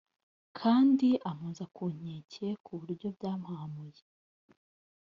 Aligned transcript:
kandi 0.57 1.07
ampoza 1.29 1.65
ku 1.75 1.83
nkeke 1.97 2.47
ku 2.65 2.71
buryo 2.79 3.07
byampahamuye 3.17 4.01